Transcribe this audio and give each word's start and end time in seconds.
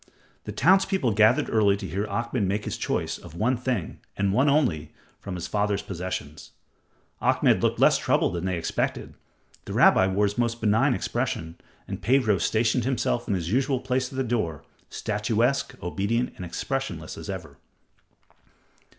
The 0.45 0.51
townspeople 0.51 1.11
gathered 1.11 1.47
early 1.47 1.77
to 1.77 1.87
hear 1.87 2.07
Ahmed 2.07 2.47
make 2.47 2.65
his 2.65 2.75
choice 2.75 3.19
of 3.19 3.35
one 3.35 3.55
thing 3.55 3.99
and 4.17 4.33
one 4.33 4.49
only 4.49 4.91
from 5.19 5.35
his 5.35 5.45
father's 5.45 5.83
possessions. 5.83 6.53
Ahmed 7.21 7.61
looked 7.61 7.77
less 7.79 7.99
troubled 7.99 8.33
than 8.33 8.45
they 8.45 8.57
expected, 8.57 9.13
the 9.65 9.73
rabbi 9.73 10.07
wore 10.07 10.25
his 10.25 10.39
most 10.39 10.59
benign 10.59 10.95
expression, 10.95 11.55
and 11.87 12.01
Pedro 12.01 12.39
stationed 12.39 12.83
himself 12.83 13.27
in 13.27 13.35
his 13.35 13.51
usual 13.51 13.79
place 13.79 14.11
at 14.11 14.15
the 14.17 14.23
door, 14.23 14.63
statuesque, 14.89 15.75
obedient, 15.83 16.33
and 16.35 16.45
expressionless 16.45 17.15
as 17.15 17.29
ever. 17.29 17.59